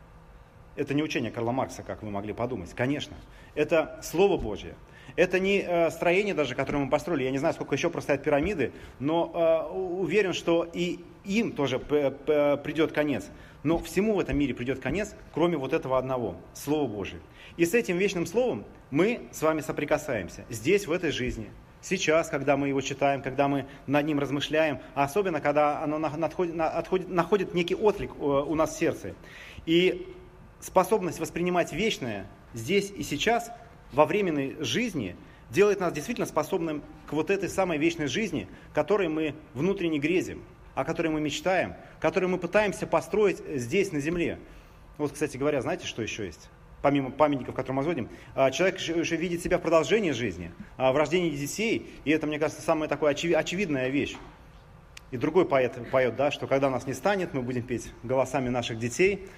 это 0.77 0.95
не 0.95 1.03
учение 1.03 1.31
Карла 1.31 1.53
Маркса, 1.53 1.83
как 1.83 2.03
вы 2.03 2.11
могли 2.11 2.33
подумать. 2.33 2.73
Конечно. 2.75 3.17
Это 3.55 4.01
Слово 4.03 4.41
Божье. 4.41 4.75
Это 5.17 5.41
не 5.41 5.61
э, 5.61 5.91
строение 5.91 6.35
даже, 6.35 6.55
которое 6.55 6.79
мы 6.79 6.89
построили. 6.89 7.25
Я 7.25 7.31
не 7.31 7.39
знаю, 7.39 7.53
сколько 7.53 7.75
еще 7.75 7.91
простоят 7.91 8.23
пирамиды, 8.23 8.73
но 8.99 9.69
э, 9.71 9.75
уверен, 9.75 10.33
что 10.33 10.67
и 10.73 11.01
им 11.25 11.53
тоже 11.53 11.79
придет 11.79 12.93
конец. 12.93 13.29
Но 13.63 13.79
всему 13.79 14.15
в 14.15 14.21
этом 14.21 14.39
мире 14.39 14.55
придет 14.55 14.81
конец, 14.81 15.15
кроме 15.35 15.57
вот 15.57 15.73
этого 15.73 15.99
одного, 15.99 16.37
Слова 16.55 16.87
Божьего. 16.87 17.21
И 17.57 17.67
с 17.67 17.75
этим 17.75 17.99
вечным 17.99 18.27
Словом 18.27 18.65
мы 18.91 19.29
с 19.33 19.43
вами 19.43 19.61
соприкасаемся 19.61 20.45
здесь, 20.49 20.87
в 20.87 20.93
этой 20.93 21.11
жизни. 21.11 21.51
Сейчас, 21.83 22.29
когда 22.29 22.57
мы 22.57 22.69
его 22.69 22.81
читаем, 22.81 23.23
когда 23.23 23.49
мы 23.49 23.67
над 23.87 24.05
ним 24.05 24.19
размышляем, 24.19 24.81
а 24.95 25.05
особенно, 25.05 25.41
когда 25.41 25.83
оно 25.83 25.99
находит, 25.99 27.09
находит 27.09 27.55
некий 27.55 27.75
отклик 27.75 28.11
э, 28.11 28.23
у 28.23 28.55
нас 28.55 28.75
в 28.75 28.79
сердце. 28.79 29.15
И 29.65 30.07
способность 30.61 31.21
воспринимать 31.21 31.73
вечное 31.73 32.27
здесь 32.53 32.91
и 32.91 33.03
сейчас, 33.03 33.51
во 33.93 34.05
временной 34.05 34.57
жизни, 34.61 35.17
делает 35.51 35.81
нас 35.81 35.93
действительно 35.93 36.27
способным 36.27 36.83
к 37.07 37.13
вот 37.13 37.31
этой 37.31 37.49
самой 37.49 37.79
вечной 37.79 38.07
жизни, 38.07 38.47
которой 38.73 39.09
мы 39.09 39.35
внутренне 39.55 39.99
грезим, 39.99 40.43
о 40.81 40.85
которой 40.85 41.09
мы 41.09 41.21
мечтаем, 41.21 41.75
которую 42.01 42.31
мы 42.31 42.39
пытаемся 42.39 42.87
построить 42.87 43.39
здесь, 43.55 43.93
на 43.93 44.01
земле. 44.01 44.39
Вот, 44.97 45.13
кстати 45.13 45.37
говоря, 45.37 45.61
знаете, 45.61 45.87
что 45.87 46.03
еще 46.03 46.27
есть? 46.27 46.49
Помимо 46.83 47.11
памятников, 47.11 47.55
которые 47.55 47.75
мы 47.75 47.81
возводим, 47.81 48.09
а, 48.35 48.51
человек 48.51 48.81
уже 48.97 49.17
видит 49.17 49.43
себя 49.43 49.59
в 49.59 49.63
продолжении 49.63 50.13
жизни, 50.13 50.51
а, 50.79 50.93
в 50.93 50.97
рождении 50.97 51.31
детей, 51.31 51.91
и 52.05 52.11
это, 52.11 52.27
мне 52.27 52.39
кажется, 52.39 52.63
самая 52.63 52.89
такая 52.89 53.11
очевидная 53.11 53.89
вещь. 53.89 54.17
И 55.11 55.19
другой 55.19 55.45
поэт 55.45 55.77
поет, 55.91 56.17
да, 56.17 56.31
что 56.31 56.47
когда 56.47 56.71
нас 56.71 56.87
не 56.87 56.95
станет, 56.95 57.35
мы 57.35 57.43
будем 57.43 57.63
петь 57.63 57.93
голосами 58.03 58.49
наших 58.49 58.79
детей, 58.79 59.29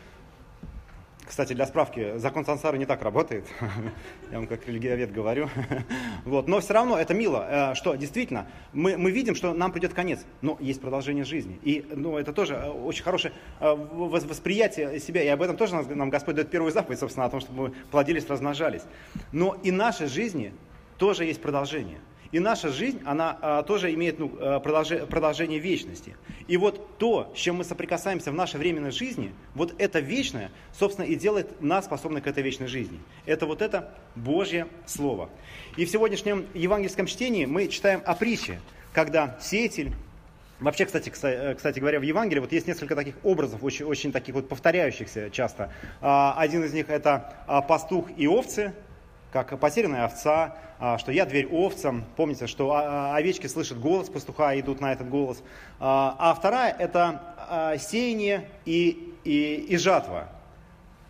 кстати, 1.24 1.52
для 1.52 1.66
справки, 1.66 2.18
закон 2.18 2.44
сансары 2.44 2.78
не 2.78 2.86
так 2.86 3.02
работает, 3.02 3.46
я 4.30 4.38
вам 4.38 4.46
как 4.46 4.66
религиовед 4.66 5.12
говорю. 5.12 5.48
вот. 6.24 6.48
Но 6.48 6.60
все 6.60 6.74
равно 6.74 6.98
это 6.98 7.14
мило, 7.14 7.72
э, 7.72 7.74
что 7.74 7.94
действительно 7.94 8.46
мы, 8.72 8.96
мы 8.96 9.10
видим, 9.10 9.34
что 9.34 9.54
нам 9.54 9.72
придет 9.72 9.94
конец, 9.94 10.20
но 10.40 10.56
есть 10.60 10.80
продолжение 10.80 11.24
жизни. 11.24 11.58
И 11.62 11.86
ну, 11.94 12.18
это 12.18 12.32
тоже 12.32 12.54
э, 12.54 12.68
очень 12.68 13.04
хорошее 13.04 13.32
э, 13.60 13.72
восприятие 13.72 14.98
себя, 14.98 15.22
и 15.22 15.28
об 15.28 15.42
этом 15.42 15.56
тоже 15.56 15.74
нам 15.82 16.10
Господь 16.10 16.34
дает 16.34 16.50
первую 16.50 16.72
заповедь, 16.72 16.98
собственно, 16.98 17.26
о 17.26 17.30
том, 17.30 17.40
чтобы 17.40 17.68
мы 17.68 17.74
плодились, 17.90 18.28
размножались. 18.28 18.82
Но 19.30 19.56
и 19.62 19.70
нашей 19.70 20.08
жизни 20.08 20.52
тоже 20.98 21.24
есть 21.24 21.40
продолжение. 21.40 21.98
И 22.32 22.40
наша 22.40 22.70
жизнь, 22.70 23.00
она 23.04 23.38
а, 23.40 23.62
тоже 23.62 23.92
имеет 23.92 24.18
ну, 24.18 24.32
а, 24.40 24.58
продолжение, 24.58 25.06
продолжение 25.06 25.58
вечности. 25.58 26.16
И 26.48 26.56
вот 26.56 26.98
то, 26.98 27.30
с 27.36 27.38
чем 27.38 27.56
мы 27.56 27.64
соприкасаемся 27.64 28.32
в 28.32 28.34
нашей 28.34 28.56
временной 28.56 28.90
жизни, 28.90 29.34
вот 29.54 29.74
это 29.78 30.00
вечное, 30.00 30.50
собственно, 30.72 31.04
и 31.04 31.14
делает 31.14 31.60
нас 31.60 31.84
способны 31.84 32.22
к 32.22 32.26
этой 32.26 32.42
вечной 32.42 32.68
жизни. 32.68 32.98
Это 33.26 33.44
вот 33.44 33.60
это 33.60 33.92
Божье 34.16 34.66
Слово. 34.86 35.28
И 35.76 35.84
в 35.84 35.90
сегодняшнем 35.90 36.46
евангельском 36.54 37.04
чтении 37.06 37.44
мы 37.44 37.68
читаем 37.68 38.02
о 38.06 38.14
притче, 38.14 38.60
когда 38.92 39.38
сеятель 39.40 39.92
Вообще, 40.60 40.86
кстати, 40.86 41.10
кстати 41.10 41.80
говоря, 41.80 41.98
в 41.98 42.02
Евангелии 42.02 42.38
вот 42.38 42.52
есть 42.52 42.68
несколько 42.68 42.94
таких 42.94 43.16
образов, 43.24 43.64
очень, 43.64 43.84
очень 43.84 44.12
таких 44.12 44.36
вот 44.36 44.48
повторяющихся 44.48 45.28
часто. 45.28 45.72
А, 46.00 46.36
один 46.38 46.62
из 46.62 46.72
них 46.72 46.88
это 46.88 47.34
пастух 47.66 48.08
и 48.16 48.28
овцы, 48.28 48.72
как 49.32 49.58
потерянная 49.58 50.04
овца, 50.04 50.56
а, 50.78 50.98
что 50.98 51.10
я 51.10 51.24
дверь 51.24 51.46
овцам. 51.46 52.04
Помните, 52.16 52.46
что 52.46 52.74
овечки 53.14 53.46
слышат 53.46 53.80
голос 53.80 54.08
пастуха 54.08 54.54
и 54.54 54.60
идут 54.60 54.80
на 54.80 54.92
этот 54.92 55.08
голос. 55.08 55.42
А 55.80 56.34
вторая 56.38 56.74
это 56.78 57.78
сеяние 57.80 58.48
и, 58.64 59.14
и, 59.24 59.54
и 59.68 59.76
жатва. 59.76 60.28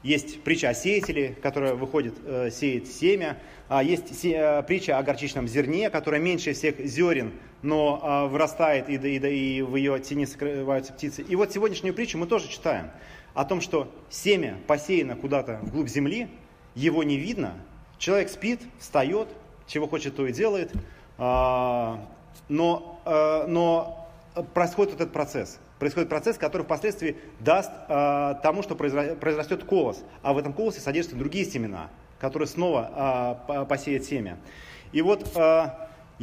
Есть 0.02 0.43
притча 0.43 0.71
о 0.71 0.75
сеятеле, 0.75 1.37
которая 1.43 1.75
выходит, 1.75 2.14
э, 2.25 2.50
сеет 2.50 2.88
семя. 2.88 3.38
А 3.69 3.85
есть 3.85 4.25
э, 4.25 4.62
притча 4.67 4.99
о 4.99 5.02
горчичном 5.02 5.47
зерне, 5.47 5.91
которая 5.91 6.21
меньше 6.21 6.55
всех 6.55 6.81
зерен, 6.81 7.33
но 7.62 8.00
а, 8.02 8.26
вырастает, 8.26 8.88
и, 8.88 8.95
и, 8.97 9.59
и 9.59 9.62
в 9.62 9.76
ее 9.76 10.00
тени 10.00 10.25
скрываются 10.25 10.93
птицы. 10.93 11.23
И 11.23 11.37
вот 11.37 11.52
сегодняшнюю 11.52 11.95
притчу 11.95 12.19
мы 12.19 12.26
тоже 12.26 12.49
читаем 12.49 12.91
о 13.35 13.45
том, 13.45 13.61
что 13.61 13.91
семя 14.11 14.59
посеяно 14.67 15.14
куда-то 15.14 15.61
вглубь 15.62 15.88
земли, 15.88 16.29
его 16.75 17.05
не 17.05 17.17
видно, 17.17 17.55
человек 18.02 18.28
спит, 18.28 18.61
встает, 18.80 19.28
чего 19.66 19.87
хочет, 19.87 20.16
то 20.16 20.26
и 20.26 20.32
делает, 20.32 20.73
а, 21.18 22.04
но, 22.49 23.00
но 23.49 24.09
происходит 24.52 24.94
этот 24.94 25.12
процесс– 25.12 25.59
происходит 25.82 26.09
процесс, 26.09 26.38
который 26.38 26.62
впоследствии 26.62 27.16
даст 27.40 27.73
э, 27.88 28.35
тому, 28.40 28.62
что 28.62 28.76
произрастет 28.76 29.64
колос. 29.64 30.04
А 30.23 30.32
в 30.32 30.38
этом 30.38 30.52
колосе 30.52 30.78
содержатся 30.78 31.16
другие 31.18 31.44
семена, 31.44 31.88
которые 32.21 32.47
снова 32.47 33.66
посеют 33.68 34.04
семя. 34.04 34.38
И 34.92 35.02
вот 35.02 35.28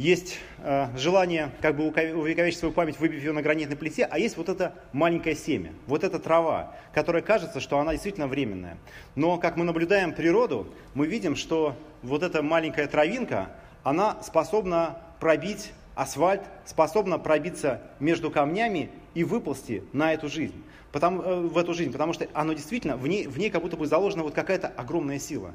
есть 0.00 0.38
э, 0.58 0.88
желание 0.96 1.50
как 1.60 1.76
бы 1.76 1.88
увековечить 1.88 2.58
свою 2.58 2.72
память, 2.72 2.98
выбив 2.98 3.18
ее 3.18 3.32
на 3.32 3.42
гранитной 3.42 3.76
плите, 3.76 4.08
а 4.10 4.18
есть 4.18 4.38
вот 4.38 4.48
это 4.48 4.74
маленькое 4.92 5.36
семя, 5.36 5.72
вот 5.86 6.04
эта 6.04 6.18
трава, 6.18 6.74
которая 6.94 7.22
кажется, 7.22 7.60
что 7.60 7.78
она 7.78 7.92
действительно 7.92 8.26
временная. 8.26 8.78
Но 9.14 9.36
как 9.36 9.58
мы 9.58 9.64
наблюдаем 9.64 10.14
природу, 10.14 10.66
мы 10.94 11.06
видим, 11.06 11.36
что 11.36 11.76
вот 12.02 12.22
эта 12.22 12.42
маленькая 12.42 12.86
травинка, 12.86 13.50
она 13.82 14.22
способна 14.22 14.96
пробить 15.20 15.72
асфальт, 15.94 16.44
способна 16.64 17.18
пробиться 17.18 17.82
между 17.98 18.30
камнями 18.30 18.88
и 19.12 19.22
выползти 19.22 19.84
на 19.92 20.14
эту 20.14 20.30
жизнь, 20.30 20.64
потому, 20.92 21.20
э, 21.20 21.40
в 21.40 21.58
эту 21.58 21.74
жизнь, 21.74 21.92
потому 21.92 22.14
что 22.14 22.26
оно 22.32 22.54
действительно, 22.54 22.96
в 22.96 23.06
ней, 23.06 23.26
в 23.26 23.38
ней 23.38 23.50
как 23.50 23.60
будто 23.60 23.76
бы 23.76 23.86
заложена 23.86 24.22
вот 24.22 24.32
какая-то 24.32 24.68
огромная 24.68 25.18
сила. 25.18 25.52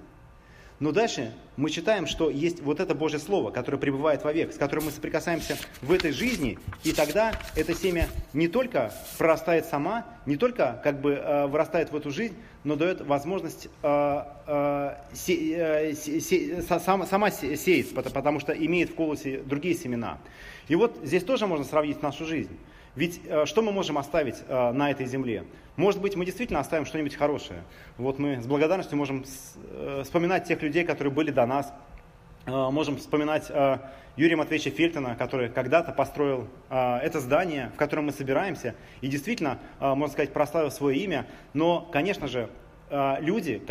Но 0.79 0.91
дальше 0.91 1.33
мы 1.55 1.69
читаем, 1.69 2.05
что 2.05 2.29
есть 2.29 2.61
вот 2.61 2.81
это 2.81 2.93
Божье 2.93 3.17
Слово, 3.17 3.51
которое 3.51 3.77
пребывает 3.77 4.23
вовек, 4.25 4.51
с 4.51 4.57
которым 4.57 4.85
мы 4.85 4.91
соприкасаемся 4.91 5.57
в 5.81 5.91
этой 5.91 6.11
жизни, 6.11 6.59
и 6.83 6.91
тогда 6.91 7.33
это 7.55 7.73
семя 7.73 8.09
не 8.33 8.49
только 8.49 8.91
прорастает 9.17 9.65
сама, 9.65 10.05
не 10.25 10.35
только 10.35 10.81
как 10.83 10.99
бы 10.99 11.13
э, 11.13 11.47
вырастает 11.47 11.91
в 11.91 11.95
эту 11.95 12.11
жизнь, 12.11 12.35
но 12.65 12.75
дает 12.75 12.99
возможность 13.01 13.69
э, 13.83 14.23
э, 14.47 14.95
се, 15.13 15.53
э, 15.53 15.93
се, 15.93 16.19
се, 16.19 16.61
сама, 16.61 17.05
сама 17.05 17.31
сеять, 17.31 17.93
потому 17.93 18.41
что 18.41 18.51
имеет 18.51 18.89
в 18.89 18.95
колосе 18.95 19.43
другие 19.45 19.75
семена. 19.75 20.17
И 20.67 20.75
вот 20.75 20.97
здесь 21.03 21.23
тоже 21.23 21.47
можно 21.47 21.63
сравнить 21.63 22.01
нашу 22.01 22.25
жизнь. 22.25 22.57
Ведь 22.95 23.21
э, 23.25 23.45
что 23.45 23.61
мы 23.61 23.71
можем 23.71 23.97
оставить 23.97 24.43
э, 24.47 24.71
на 24.71 24.89
этой 24.89 25.05
земле? 25.05 25.43
Может 25.75 26.01
быть, 26.01 26.15
мы 26.15 26.25
действительно 26.25 26.59
оставим 26.59 26.85
что-нибудь 26.85 27.15
хорошее. 27.15 27.63
Вот 27.97 28.19
мы 28.19 28.41
с 28.41 28.47
благодарностью 28.47 28.97
можем 28.97 29.25
э, 29.55 30.01
вспоминать 30.03 30.45
тех 30.45 30.61
людей, 30.61 30.85
которые 30.85 31.13
были 31.13 31.31
до 31.31 31.45
нас. 31.45 31.73
Можем 32.47 32.97
вспоминать 32.97 33.49
Юрия 34.17 34.35
Матвеевича 34.35 34.69
Фельтона, 34.69 35.15
который 35.15 35.49
когда-то 35.49 35.93
построил 35.93 36.47
это 36.69 37.19
здание, 37.19 37.71
в 37.73 37.77
котором 37.79 38.05
мы 38.05 38.11
собираемся, 38.11 38.75
и 39.01 39.07
действительно, 39.07 39.57
можно 39.79 40.09
сказать, 40.09 40.31
прославил 40.31 40.69
свое 40.69 40.99
имя. 40.99 41.25
Но, 41.55 41.81
конечно 41.81 42.27
же, 42.27 42.51
люди, 42.89 43.61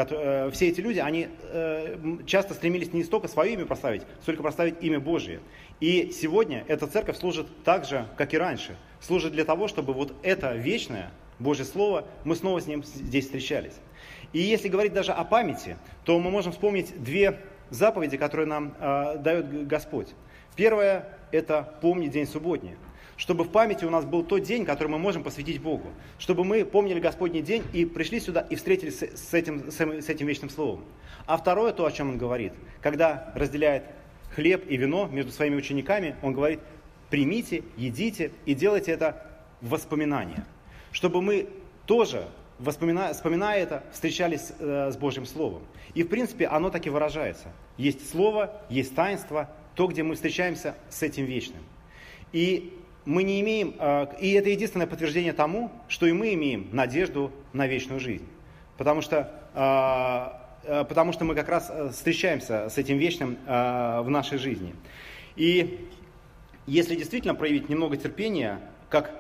все 0.53 0.69
эти 0.69 0.81
люди, 0.81 0.99
они 0.99 1.29
часто 2.27 2.55
стремились 2.55 2.93
не 2.93 3.05
столько 3.05 3.29
свое 3.29 3.53
имя 3.55 3.65
прославить, 3.65 4.03
сколько 4.23 4.43
прославить 4.43 4.77
имя 4.81 5.01
Божие. 5.01 5.41
И 5.81 6.11
сегодня 6.13 6.65
эта 6.69 6.87
церковь 6.87 7.19
служит 7.19 7.47
так 7.65 7.85
же, 7.85 8.07
как 8.17 8.35
и 8.35 8.39
раньше. 8.39 8.77
Служит 9.01 9.33
для 9.33 9.45
того, 9.45 9.69
чтобы 9.69 9.93
вот 9.93 10.15
это 10.23 10.55
вечное 10.55 11.11
Божье 11.39 11.65
Слово, 11.65 12.07
мы 12.25 12.37
снова 12.37 12.61
с 12.61 12.67
ним 12.67 12.83
здесь 12.85 13.25
встречались. 13.27 13.75
И 14.33 14.41
если 14.41 14.69
говорить 14.69 14.93
даже 14.93 15.13
о 15.13 15.25
памяти, 15.25 15.77
то 16.05 16.19
мы 16.19 16.31
можем 16.31 16.53
вспомнить 16.53 17.03
две 17.03 17.41
заповеди, 17.71 18.17
которые 18.17 18.47
нам 18.47 18.75
э, 18.79 19.19
дает 19.19 19.67
Господь. 19.67 20.09
Первое– 20.57 21.09
это 21.33 21.75
помни 21.81 22.09
день 22.09 22.27
субботний. 22.27 22.77
Чтобы 23.17 23.45
в 23.45 23.51
памяти 23.51 23.85
у 23.85 23.91
нас 23.91 24.05
был 24.05 24.25
тот 24.25 24.43
день, 24.43 24.65
который 24.65 24.89
мы 24.89 24.99
можем 24.99 25.23
посвятить 25.23 25.61
Богу. 25.61 25.89
Чтобы 26.19 26.45
мы 26.45 26.65
помнили 26.65 26.99
Господний 26.99 27.43
день 27.43 27.63
и 27.73 27.85
пришли 27.85 28.21
сюда 28.21 28.41
и 28.41 28.57
встретились 28.57 29.03
с 29.03 29.35
этим, 29.35 29.71
с 29.71 30.09
этим 30.09 30.27
вечным 30.27 30.51
словом. 30.51 30.85
А 31.27 31.37
второе, 31.37 31.73
то, 31.73 31.87
о 31.87 31.93
чем 31.93 32.11
он 32.11 32.19
говорит, 32.19 32.53
когда 32.81 33.33
разделяет 33.35 33.85
хлеб 34.35 34.65
и 34.69 34.77
вино 34.77 35.07
между 35.07 35.31
своими 35.31 35.57
учениками, 35.57 36.17
он 36.23 36.33
говорит, 36.33 36.61
примите, 37.09 37.63
едите 37.77 38.33
и 38.47 38.55
делайте 38.55 38.91
это 38.91 39.23
в 39.61 39.71
воспоминания. 39.71 40.45
Чтобы 40.91 41.23
мы 41.23 41.49
тоже, 41.87 42.27
вспоминая, 42.65 43.15
вспоминая 43.15 43.61
это, 43.61 43.85
встречались 43.93 44.53
э, 44.59 44.91
с 44.93 44.97
Божьим 44.97 45.25
Словом. 45.25 45.63
И 45.95 46.03
в 46.03 46.09
принципе 46.09 46.47
оно 46.47 46.71
так 46.71 46.87
и 46.87 46.91
выражается. 46.91 47.53
Есть 47.77 48.11
Слово, 48.11 48.61
есть 48.69 48.95
таинство, 48.95 49.51
то, 49.77 49.87
где 49.87 50.03
мы 50.03 50.15
встречаемся 50.15 50.75
с 50.89 51.03
этим 51.03 51.25
вечным. 51.25 51.63
И 52.33 52.77
мы 53.05 53.23
не 53.23 53.41
имеем, 53.41 53.75
э, 53.79 54.07
и 54.21 54.33
это 54.33 54.49
единственное 54.49 54.87
подтверждение 54.87 55.33
тому, 55.33 55.71
что 55.89 56.07
и 56.07 56.13
мы 56.13 56.35
имеем 56.35 56.69
надежду 56.73 57.31
на 57.53 57.67
вечную 57.67 58.01
жизнь. 58.01 58.27
Потому 58.77 59.03
что 59.03 59.31
э, 59.55 60.45
Э, 60.65 60.85
потому 60.85 61.13
что 61.13 61.25
мы 61.25 61.35
как 61.35 61.49
раз 61.49 61.71
э, 61.71 61.91
встречаемся 61.91 62.69
с 62.69 62.79
этим 62.79 62.99
вечным 62.99 63.37
э, 63.47 64.01
в 64.01 64.09
нашей 64.09 64.39
жизни. 64.39 64.75
И 65.37 65.89
если 66.67 66.95
действительно 66.95 67.35
проявить 67.35 67.69
немного 67.69 67.97
терпения, 67.97 68.61
как, 68.89 69.11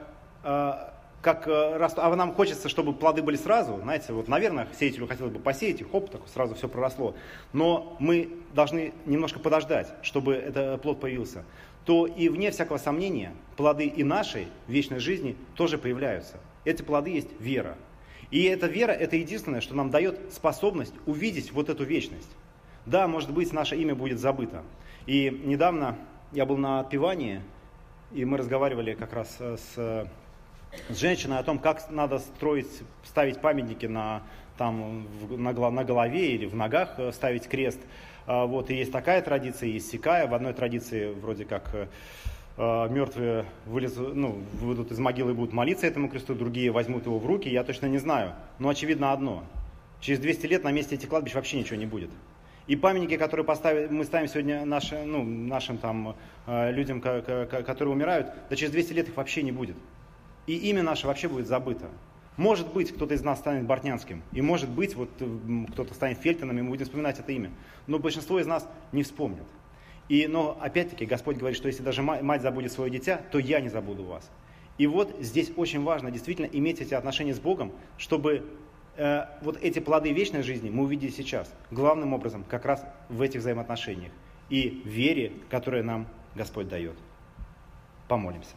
как 0.42 1.46
а 1.46 2.14
нам 2.16 2.32
хочется, 2.32 2.68
чтобы 2.68 2.94
плоды 2.94 3.20
были 3.20 3.36
сразу, 3.36 3.80
знаете, 3.82 4.12
вот, 4.12 4.28
наверное, 4.28 4.68
сеятелю 4.78 5.06
хотелось 5.06 5.32
бы 5.32 5.40
посеять, 5.40 5.80
и 5.80 5.84
хоп, 5.84 6.08
так 6.10 6.22
сразу 6.32 6.54
все 6.54 6.68
проросло, 6.68 7.14
но 7.52 7.96
мы 7.98 8.30
должны 8.54 8.94
немножко 9.04 9.40
подождать, 9.40 9.88
чтобы 10.00 10.34
этот 10.34 10.80
плод 10.80 11.00
появился, 11.00 11.44
то 11.84 12.06
и 12.06 12.28
вне 12.28 12.50
всякого 12.50 12.78
сомнения 12.78 13.32
плоды 13.56 13.86
и 13.86 14.02
нашей 14.02 14.48
вечной 14.68 14.98
жизни 14.98 15.36
тоже 15.54 15.78
появляются. 15.78 16.38
Эти 16.64 16.82
плоды 16.82 17.10
есть 17.10 17.28
вера. 17.38 17.76
И 18.30 18.44
эта 18.44 18.66
вера, 18.66 18.92
это 18.92 19.16
единственное, 19.16 19.60
что 19.60 19.74
нам 19.74 19.90
дает 19.90 20.32
способность 20.32 20.94
увидеть 21.06 21.52
вот 21.52 21.68
эту 21.68 21.84
вечность. 21.84 22.30
Да, 22.86 23.06
может 23.06 23.32
быть, 23.32 23.52
наше 23.52 23.76
имя 23.76 23.94
будет 23.94 24.18
забыто. 24.18 24.62
И 25.06 25.30
недавно 25.44 25.98
я 26.32 26.46
был 26.46 26.56
на 26.56 26.80
отпевании, 26.80 27.42
и 28.12 28.24
мы 28.24 28.38
разговаривали 28.38 28.94
как 28.94 29.12
раз 29.12 29.36
с, 29.38 29.76
с 29.76 30.98
женщиной 30.98 31.38
о 31.38 31.42
том, 31.42 31.58
как 31.58 31.90
надо 31.90 32.18
строить, 32.18 32.82
ставить 33.04 33.40
памятники 33.40 33.86
на, 33.86 34.22
там, 34.56 35.06
на, 35.30 35.52
на 35.52 35.84
голове 35.84 36.34
или 36.34 36.46
в 36.46 36.54
ногах 36.54 36.94
э, 36.98 37.12
ставить 37.12 37.48
крест. 37.48 37.80
А, 38.26 38.46
вот, 38.46 38.70
и 38.70 38.74
есть 38.74 38.92
такая 38.92 39.22
традиция, 39.22 39.68
есть 39.68 39.90
сякая. 39.90 40.26
В 40.26 40.34
одной 40.34 40.52
традиции 40.52 41.12
вроде 41.12 41.44
как 41.44 41.70
э, 41.74 41.86
Э, 42.56 42.88
мертвые 42.88 43.46
вылезут, 43.66 44.14
ну, 44.14 44.38
выйдут 44.60 44.92
из 44.92 44.98
могилы 44.98 45.32
и 45.32 45.34
будут 45.34 45.52
молиться 45.52 45.86
этому 45.86 46.08
кресту, 46.08 46.34
другие 46.34 46.70
возьмут 46.70 47.06
его 47.06 47.18
в 47.18 47.26
руки, 47.26 47.48
я 47.48 47.64
точно 47.64 47.86
не 47.86 47.98
знаю. 47.98 48.34
Но 48.60 48.68
очевидно 48.68 49.12
одно. 49.12 49.44
Через 50.00 50.20
200 50.20 50.46
лет 50.46 50.64
на 50.64 50.70
месте 50.70 50.94
этих 50.94 51.08
кладбищ 51.08 51.34
вообще 51.34 51.58
ничего 51.58 51.76
не 51.76 51.86
будет. 51.86 52.10
И 52.68 52.76
памятники, 52.76 53.16
которые 53.16 53.44
мы 53.90 54.04
ставим 54.04 54.28
сегодня 54.28 54.64
наши, 54.64 55.02
ну, 55.04 55.24
нашим 55.24 55.78
там, 55.78 56.14
э, 56.46 56.70
людям, 56.70 57.00
которые 57.00 57.92
умирают, 57.92 58.28
да 58.48 58.56
через 58.56 58.70
200 58.70 58.92
лет 58.92 59.08
их 59.08 59.16
вообще 59.16 59.42
не 59.42 59.52
будет. 59.52 59.76
И 60.46 60.56
имя 60.70 60.82
наше 60.82 61.08
вообще 61.08 61.28
будет 61.28 61.48
забыто. 61.48 61.88
Может 62.36 62.72
быть, 62.72 62.92
кто-то 62.92 63.14
из 63.14 63.22
нас 63.22 63.38
станет 63.38 63.64
Бортнянским, 63.64 64.22
и 64.32 64.42
может 64.42 64.68
быть, 64.68 64.96
вот 64.96 65.10
кто-то 65.72 65.94
станет 65.94 66.18
Фельтоном, 66.18 66.58
и 66.58 66.62
мы 66.62 66.70
будем 66.70 66.84
вспоминать 66.84 67.18
это 67.18 67.30
имя. 67.30 67.50
Но 67.86 67.98
большинство 67.98 68.40
из 68.40 68.46
нас 68.46 68.68
не 68.92 69.04
вспомнят. 69.04 69.46
И, 70.08 70.26
но 70.26 70.58
опять-таки 70.60 71.06
Господь 71.06 71.36
говорит, 71.36 71.56
что 71.56 71.68
если 71.68 71.82
даже 71.82 72.02
мать 72.02 72.42
забудет 72.42 72.72
свое 72.72 72.90
дитя, 72.90 73.20
то 73.30 73.38
я 73.38 73.60
не 73.60 73.68
забуду 73.68 74.04
вас. 74.04 74.28
И 74.76 74.86
вот 74.86 75.16
здесь 75.20 75.52
очень 75.56 75.82
важно 75.82 76.10
действительно 76.10 76.46
иметь 76.46 76.80
эти 76.80 76.94
отношения 76.94 77.34
с 77.34 77.38
Богом, 77.38 77.72
чтобы 77.96 78.44
э, 78.96 79.26
вот 79.40 79.58
эти 79.62 79.78
плоды 79.78 80.12
вечной 80.12 80.42
жизни 80.42 80.68
мы 80.68 80.82
увидели 80.82 81.10
сейчас. 81.10 81.52
Главным 81.70 82.12
образом 82.12 82.44
как 82.48 82.64
раз 82.64 82.84
в 83.08 83.22
этих 83.22 83.40
взаимоотношениях 83.40 84.12
и 84.50 84.82
вере, 84.84 85.32
которая 85.48 85.84
нам 85.84 86.08
Господь 86.34 86.68
дает. 86.68 86.96
Помолимся. 88.08 88.56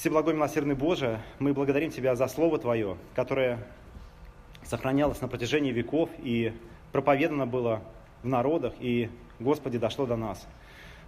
Всеблагой 0.00 0.32
милосердный 0.32 0.74
Боже, 0.74 1.20
мы 1.40 1.52
благодарим 1.52 1.90
Тебя 1.90 2.16
за 2.16 2.26
Слово 2.26 2.56
Твое, 2.58 2.96
которое 3.14 3.58
сохранялось 4.62 5.20
на 5.20 5.28
протяжении 5.28 5.72
веков 5.72 6.08
и 6.22 6.54
проповедано 6.90 7.46
было 7.46 7.82
в 8.22 8.26
народах, 8.26 8.72
и, 8.80 9.10
Господи, 9.40 9.76
дошло 9.76 10.06
до 10.06 10.16
нас. 10.16 10.48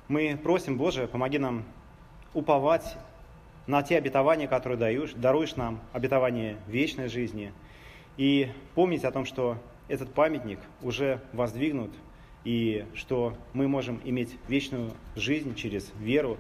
Мы 0.08 0.36
просим, 0.36 0.76
Боже, 0.76 1.06
помоги 1.06 1.38
нам 1.38 1.64
уповать 2.34 2.98
на 3.66 3.82
те 3.82 3.96
обетования, 3.96 4.46
которые 4.46 4.78
даешь, 4.78 5.14
даруешь 5.14 5.56
нам, 5.56 5.80
обетование 5.94 6.58
вечной 6.66 7.08
жизни, 7.08 7.54
и 8.18 8.50
помнить 8.74 9.04
о 9.04 9.10
том, 9.10 9.24
что 9.24 9.56
этот 9.88 10.12
памятник 10.12 10.58
уже 10.82 11.18
воздвигнут, 11.32 11.92
и 12.44 12.84
что 12.94 13.38
мы 13.54 13.68
можем 13.68 14.02
иметь 14.04 14.36
вечную 14.48 14.90
жизнь 15.16 15.54
через 15.54 15.90
веру, 15.98 16.36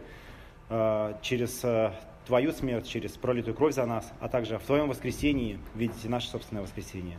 э, 0.68 1.14
через 1.22 1.64
э, 1.64 1.92
Твою 2.26 2.52
смерть, 2.52 2.88
через 2.88 3.12
пролитую 3.12 3.54
кровь 3.54 3.74
за 3.74 3.84
нас, 3.84 4.12
а 4.20 4.28
также 4.28 4.58
в 4.58 4.62
Твоем 4.62 4.88
воскресении 4.88 5.58
видите 5.74 6.08
наше 6.08 6.28
собственное 6.28 6.62
воскресение. 6.62 7.18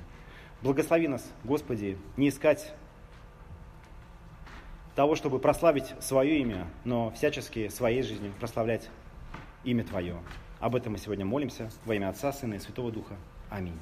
Благослови 0.62 1.07
нас, 1.07 1.29
Господи, 1.43 1.98
не 2.15 2.29
искать 2.29 2.74
того, 4.95 5.15
чтобы 5.15 5.39
прославить 5.39 5.93
свое 6.00 6.39
имя, 6.39 6.67
но 6.86 7.12
всячески 7.12 7.67
своей 7.67 8.01
жизнью 8.01 8.31
прославлять 8.39 8.89
имя 9.63 9.83
Твое. 9.83 10.17
Об 10.60 10.75
этом 10.75 10.93
мы 10.93 11.00
сегодня 11.00 11.25
молимся 11.25 11.69
во 11.86 11.95
имя 11.95 12.10
Отца, 12.10 12.31
Сына 12.31 12.53
и 12.53 12.60
Святого 12.60 12.91
Духа. 12.91 13.15
Аминь. 13.50 13.77